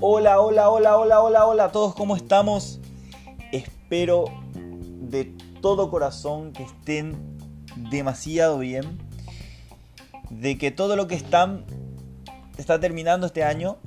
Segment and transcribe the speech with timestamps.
[0.00, 2.78] Hola, hola, hola, hola, hola, hola a todos, ¿cómo estamos?
[3.52, 5.32] Espero de
[5.62, 7.16] todo corazón que estén
[7.90, 8.98] demasiado bien,
[10.30, 11.64] de que todo lo que están
[12.58, 13.78] está terminando este año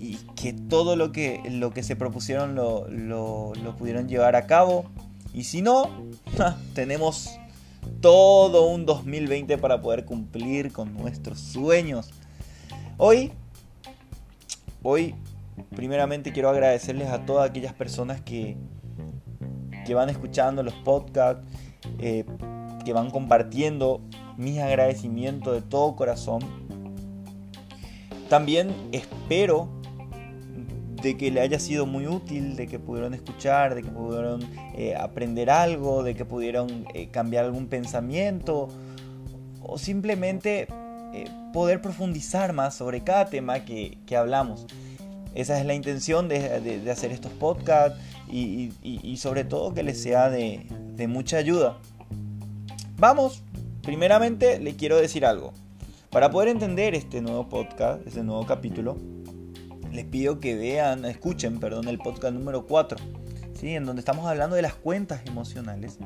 [0.00, 4.86] y que todo lo que, lo que se propusieron lo, lo, pudieron llevar a cabo.
[5.32, 5.88] Y si no,
[6.74, 7.38] tenemos
[8.00, 12.10] todo un 2020 para poder cumplir con nuestros sueños.
[12.96, 13.32] Hoy,
[14.82, 15.14] hoy,
[15.74, 18.56] primeramente quiero agradecerles a todas aquellas personas que,
[19.84, 21.46] que van escuchando los podcasts,
[21.98, 22.24] eh,
[22.84, 24.00] que van compartiendo
[24.36, 26.40] mis agradecimientos de todo corazón.
[28.28, 29.68] También espero
[31.04, 34.42] de que le haya sido muy útil, de que pudieron escuchar, de que pudieron
[34.74, 38.68] eh, aprender algo, de que pudieron eh, cambiar algún pensamiento
[39.60, 40.66] o simplemente
[41.52, 44.66] poder profundizar más sobre cada tema que, hablamos.
[45.34, 50.66] Esa es la intención de, hacer estos podcasts y, sobre todo que les sea de,
[50.96, 51.78] de mucha ayuda.
[52.96, 53.42] Vamos,
[53.82, 55.52] primeramente le quiero decir algo.
[56.10, 58.96] Para poder entender este nuevo podcast, este nuevo capítulo,
[59.94, 62.98] les pido que vean, escuchen, perdón, el podcast número 4,
[63.54, 63.76] ¿sí?
[63.76, 65.98] en donde estamos hablando de las cuentas emocionales.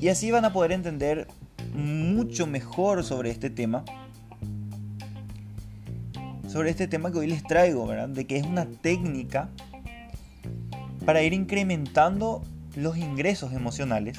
[0.00, 1.28] Y así van a poder entender
[1.74, 3.84] mucho mejor sobre este tema.
[6.48, 8.08] Sobre este tema que hoy les traigo, ¿verdad?
[8.08, 9.50] De que es una técnica
[11.04, 12.42] para ir incrementando
[12.76, 14.18] los ingresos emocionales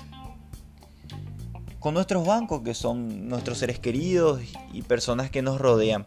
[1.80, 6.06] con nuestros bancos, que son nuestros seres queridos y personas que nos rodean.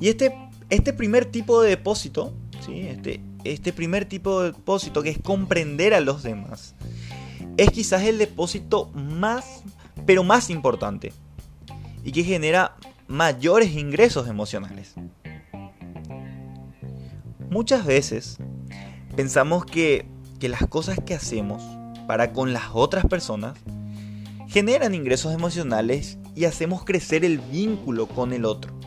[0.00, 0.34] Y este,
[0.70, 2.32] este primer tipo de depósito,
[2.64, 2.80] ¿sí?
[2.80, 6.74] este, este primer tipo de depósito que es comprender a los demás,
[7.56, 9.62] es quizás el depósito más,
[10.06, 11.12] pero más importante
[12.04, 12.76] y que genera
[13.08, 14.94] mayores ingresos emocionales.
[17.50, 18.38] Muchas veces
[19.16, 20.06] pensamos que,
[20.38, 21.62] que las cosas que hacemos
[22.06, 23.58] para con las otras personas
[24.48, 28.77] generan ingresos emocionales y hacemos crecer el vínculo con el otro.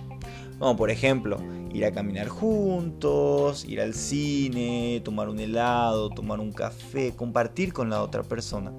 [0.62, 1.40] Como por ejemplo,
[1.74, 7.90] ir a caminar juntos, ir al cine, tomar un helado, tomar un café, compartir con
[7.90, 8.72] la otra persona.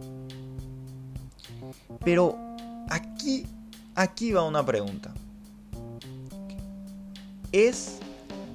[2.05, 2.39] Pero
[2.89, 3.47] aquí,
[3.97, 5.13] aquí va una pregunta.
[7.51, 7.99] ¿Es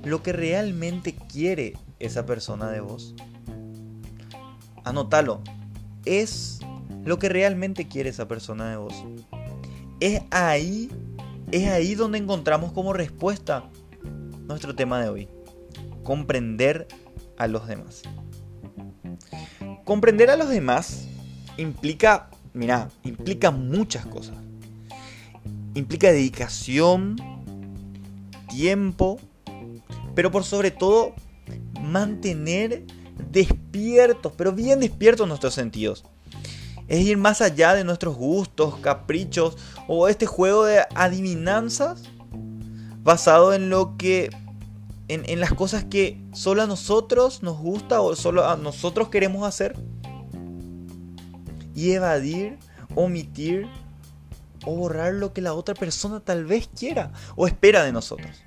[0.06, 3.14] lo que realmente quiere esa persona de vos?
[4.86, 5.42] Anótalo.
[6.06, 6.62] ¿Es
[7.04, 8.94] lo que realmente quiere esa persona de vos.
[10.00, 10.90] Es ahí,
[11.52, 13.70] es ahí donde encontramos como respuesta
[14.48, 15.28] nuestro tema de hoy.
[16.04, 16.88] Comprender
[17.38, 18.02] a los demás.
[19.84, 21.08] Comprender a los demás
[21.58, 24.36] implica, mira, implica muchas cosas.
[25.74, 27.16] Implica dedicación,
[28.50, 29.20] tiempo,
[30.16, 31.14] pero por sobre todo
[31.82, 32.86] mantener
[33.32, 36.04] despiertos, pero bien despiertos nuestros sentidos
[36.88, 42.04] es ir más allá de nuestros gustos, caprichos o este juego de adivinanzas
[43.04, 44.30] basado en lo que
[45.08, 49.76] en, las cosas que solo a nosotros nos gusta o solo a nosotros queremos hacer
[51.74, 52.58] y evadir,
[52.96, 53.68] omitir
[54.66, 58.42] o borrar lo que la otra persona tal vez quiera o espera de nosotros.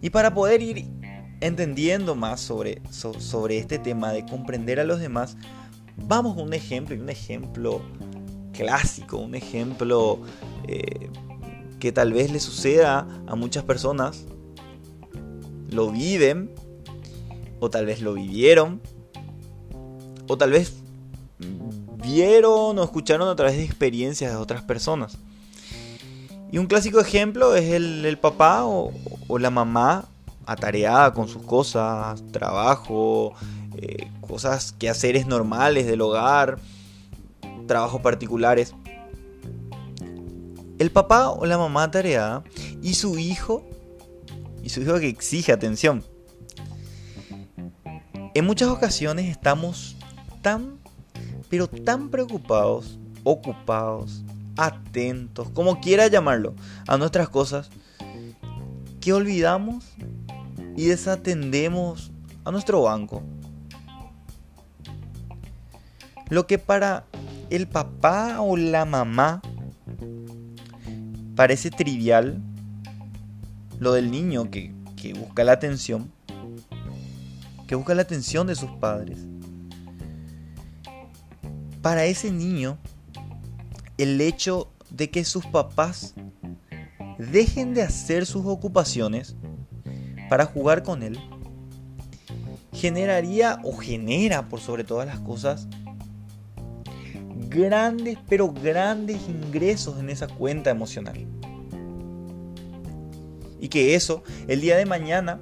[0.00, 0.88] Y para poder ir
[1.40, 5.36] entendiendo más sobre, sobre este tema de comprender a los demás,
[5.96, 7.80] Vamos con un ejemplo y un ejemplo
[8.52, 10.20] clásico, un ejemplo
[10.68, 11.10] eh,
[11.80, 14.24] que tal vez le suceda a muchas personas.
[15.70, 16.50] Lo viven,
[17.60, 18.80] o tal vez lo vivieron,
[20.28, 20.74] o tal vez
[22.02, 25.18] vieron o escucharon a través de experiencias de otras personas.
[26.52, 28.92] Y un clásico ejemplo es el, papá o,
[29.26, 30.06] o, la mamá
[30.46, 33.34] atareada con sus cosas, trabajo,
[33.76, 36.58] eh, cosas, quehaceres normales del hogar,
[37.66, 38.74] trabajos particulares.
[40.78, 42.42] El papá o la mamá tarea
[42.82, 43.64] y su hijo,
[44.62, 46.04] y su hijo que exige atención.
[48.34, 49.96] En muchas ocasiones estamos
[50.42, 50.78] tan,
[51.48, 54.22] pero tan preocupados, ocupados,
[54.56, 56.54] atentos, como quiera llamarlo,
[56.86, 57.70] a nuestras cosas,
[59.00, 59.84] que olvidamos
[60.76, 62.12] y desatendemos
[62.44, 63.22] a nuestro banco,
[66.28, 67.04] lo que para
[67.50, 69.40] el papá o la mamá
[71.34, 72.40] parece trivial,
[73.78, 74.74] lo del niño que,
[75.18, 76.10] busca la atención,
[77.68, 79.18] que busca la atención de sus padres.
[81.80, 82.78] Para ese niño
[83.98, 86.14] el hecho de que sus papás
[87.18, 89.36] dejen de hacer sus ocupaciones
[90.28, 91.18] para jugar con él
[92.72, 95.66] generaría o genera por sobre todas las cosas
[97.56, 101.26] grandes pero grandes ingresos en esa cuenta emocional.
[103.58, 105.40] Y que eso el día de mañana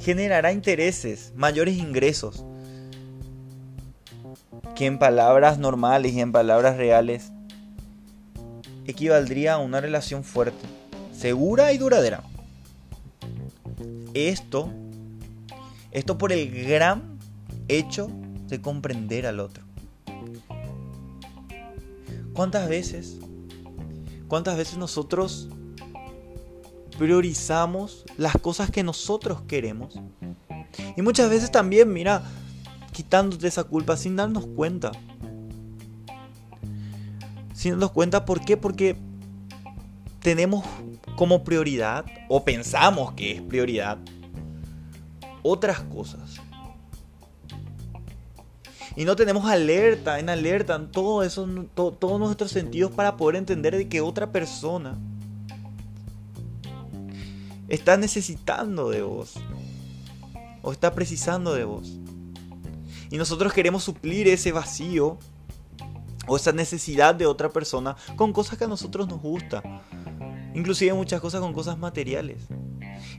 [0.00, 2.44] generará intereses, mayores ingresos,
[4.74, 7.32] que en palabras normales y en palabras reales
[8.86, 10.66] equivaldría a una relación fuerte,
[11.12, 12.22] segura y duradera.
[14.12, 14.70] Esto,
[15.92, 17.18] esto por el gran
[17.68, 18.08] hecho
[18.48, 19.64] de comprender al otro.
[22.36, 23.16] ¿Cuántas veces,
[24.28, 25.48] cuántas veces nosotros
[26.98, 29.98] priorizamos las cosas que nosotros queremos?
[30.98, 32.22] Y muchas veces también, mira,
[32.92, 34.92] quitándote esa culpa sin darnos cuenta.
[37.54, 38.58] Sin darnos cuenta, ¿por qué?
[38.58, 38.98] Porque
[40.20, 40.62] tenemos
[41.16, 43.96] como prioridad, o pensamos que es prioridad,
[45.42, 46.38] otras cosas.
[48.96, 53.76] Y no tenemos alerta, en alerta, en todo eso, todos nuestros sentidos para poder entender
[53.76, 54.98] de que otra persona
[57.68, 59.34] está necesitando de vos.
[60.62, 61.98] O está precisando de vos.
[63.10, 65.18] Y nosotros queremos suplir ese vacío
[66.26, 69.62] o esa necesidad de otra persona con cosas que a nosotros nos gusta.
[70.54, 72.48] Inclusive muchas cosas con cosas materiales.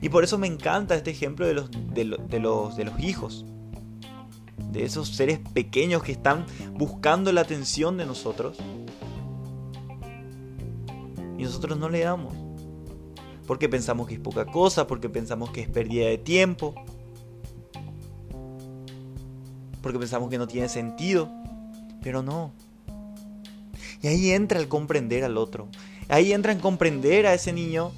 [0.01, 3.45] Y por eso me encanta este ejemplo de los, de, los, de los hijos.
[4.71, 8.57] De esos seres pequeños que están buscando la atención de nosotros.
[11.37, 12.33] Y nosotros no le damos.
[13.45, 16.75] Porque pensamos que es poca cosa, porque pensamos que es pérdida de tiempo
[19.87, 21.31] porque pensamos que no tiene sentido,
[22.03, 22.51] pero no.
[24.01, 25.69] Y ahí entra el comprender al otro.
[26.09, 27.93] Ahí entra en comprender a ese niño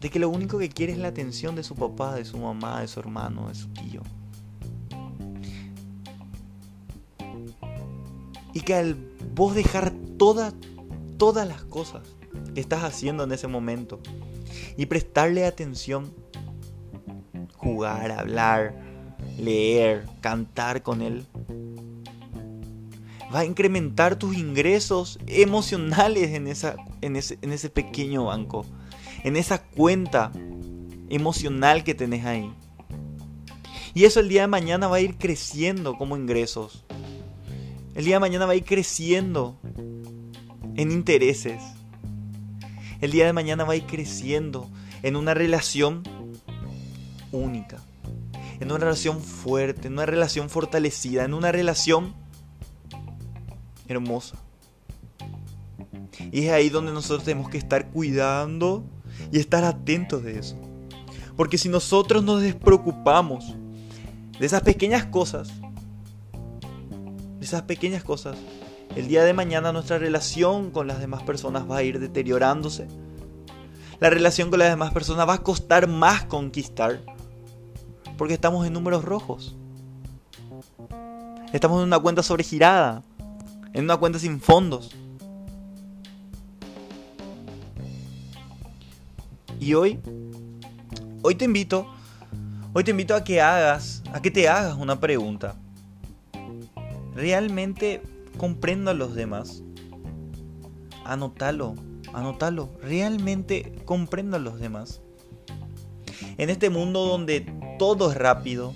[0.00, 2.80] de que lo único que quiere es la atención de su papá, de su mamá,
[2.80, 4.00] de su hermano, de su tío.
[8.54, 8.96] Y que al
[9.34, 10.54] vos dejar todas,
[11.18, 12.02] todas las cosas
[12.54, 14.00] que estás haciendo en ese momento
[14.76, 16.12] y prestarle atención,
[17.56, 18.74] jugar, hablar,
[19.38, 21.26] leer, cantar con Él.
[23.34, 28.64] Va a incrementar tus ingresos emocionales en, esa, en, ese, en ese pequeño banco,
[29.24, 30.30] en esa cuenta
[31.08, 32.52] emocional que tenés ahí.
[33.92, 36.83] Y eso el día de mañana va a ir creciendo como ingresos.
[37.94, 39.58] El día de mañana va a ir creciendo
[40.76, 41.62] en intereses.
[43.00, 44.68] El día de mañana va a ir creciendo
[45.02, 46.02] en una relación
[47.30, 47.82] única
[48.60, 52.14] en una relación fuerte, en una relación fortalecida, en una relación
[53.88, 54.36] hermosa.
[56.32, 58.84] Y es ahí donde nosotros tenemos que estar cuidando
[59.32, 60.56] y estar atentos de eso.
[61.36, 63.54] Porque si nosotros nos despreocupamos
[64.38, 65.52] de esas pequeñas cosas,
[67.44, 68.36] esas pequeñas cosas,
[68.96, 72.88] el día de mañana nuestra relación con las demás personas va a ir deteriorándose.
[74.00, 77.00] La relación con las demás personas va a costar más conquistar
[78.16, 79.56] porque estamos en números rojos.
[81.52, 83.02] Estamos en una cuenta sobregirada.
[83.72, 84.90] En una cuenta sin fondos.
[89.60, 89.98] Y hoy,
[91.22, 91.86] hoy te invito,
[92.72, 95.56] hoy te invito a que hagas, a que te hagas una pregunta.
[97.14, 98.02] ¿Realmente
[98.36, 99.62] comprendo a los demás?
[101.04, 101.74] Anótalo,
[102.12, 102.70] anótalo.
[102.82, 105.00] ¿Realmente comprendo a los demás?
[106.38, 107.46] En este mundo donde
[107.78, 108.74] todo es rápido,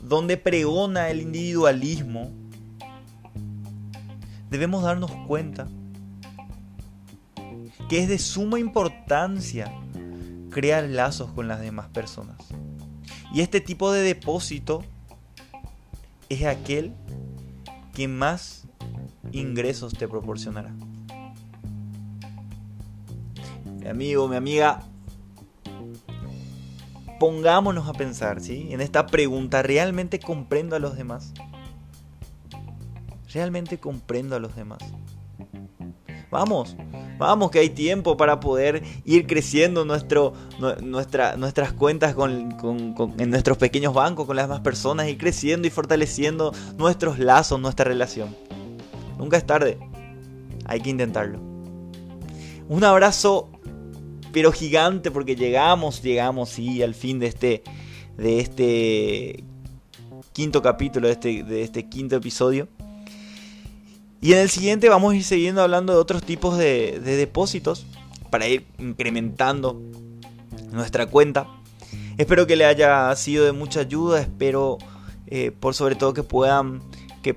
[0.00, 2.30] donde pregona el individualismo,
[4.48, 5.68] debemos darnos cuenta
[7.88, 9.72] que es de suma importancia
[10.50, 12.36] crear lazos con las demás personas.
[13.32, 14.82] Y este tipo de depósito
[16.28, 16.94] es aquel
[17.92, 18.66] que más
[19.32, 20.74] ingresos te proporcionará.
[23.80, 24.82] Mi amigo, mi amiga,
[27.18, 28.68] pongámonos a pensar, ¿sí?
[28.70, 31.32] En esta pregunta, ¿realmente comprendo a los demás?
[33.32, 34.80] ¿Realmente comprendo a los demás?
[36.30, 36.76] Vamos,
[37.20, 40.32] vamos que hay tiempo para poder ir creciendo nuestro,
[40.82, 42.56] nuestra, nuestras cuentas con,
[43.18, 47.84] en nuestros pequeños bancos con las demás personas y creciendo y fortaleciendo nuestros lazos, nuestra
[47.84, 48.34] relación.
[49.18, 49.78] Nunca es tarde,
[50.64, 51.38] hay que intentarlo.
[52.68, 53.50] Un abrazo
[54.32, 57.62] pero gigante porque llegamos, llegamos, sí, al fin de este,
[58.16, 59.44] de este
[60.32, 62.68] quinto capítulo, de este, de este quinto episodio.
[64.22, 67.86] Y en el siguiente vamos a ir siguiendo hablando de otros tipos de, depósitos
[68.28, 69.80] para ir incrementando
[70.72, 71.48] nuestra cuenta.
[72.18, 74.76] Espero que le haya sido de mucha ayuda, espero
[75.26, 76.82] eh, por sobre todo que puedan,
[77.22, 77.34] que,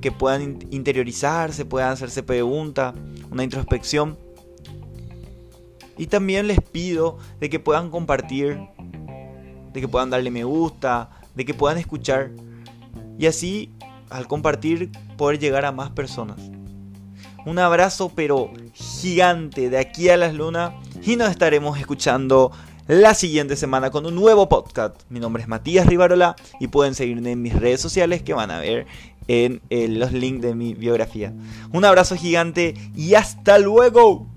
[0.00, 2.94] que puedan interiorizarse, puedan hacerse preguntas,
[3.30, 4.16] una introspección.
[5.98, 8.60] Y también les pido de que puedan compartir,
[9.72, 12.30] de que puedan darle me gusta, de que puedan escuchar.
[13.18, 13.72] Y así,
[14.10, 16.38] al compartir, poder llegar a más personas.
[17.44, 20.72] Un abrazo pero gigante de aquí a las lunas
[21.04, 22.50] y nos estaremos escuchando
[22.88, 25.02] la siguiente semana con un nuevo podcast.
[25.08, 28.58] Mi nombre es Matías Rivarola y pueden seguirme en mis redes sociales que van a
[28.58, 28.86] ver
[29.28, 29.60] en
[29.98, 31.32] los links de mi biografía.
[31.72, 34.28] Un abrazo gigante y hasta luego.